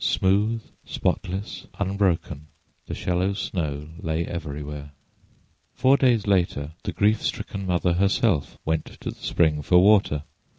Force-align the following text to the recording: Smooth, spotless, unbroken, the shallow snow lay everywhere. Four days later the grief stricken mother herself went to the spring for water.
Smooth, 0.03 0.63
spotless, 0.83 1.67
unbroken, 1.77 2.47
the 2.87 2.95
shallow 2.95 3.33
snow 3.35 3.87
lay 3.99 4.25
everywhere. 4.25 4.93
Four 5.75 5.95
days 5.95 6.25
later 6.25 6.71
the 6.85 6.91
grief 6.91 7.21
stricken 7.21 7.67
mother 7.67 7.93
herself 7.93 8.57
went 8.65 8.85
to 9.01 9.11
the 9.11 9.15
spring 9.15 9.61
for 9.61 9.77
water. 9.77 10.23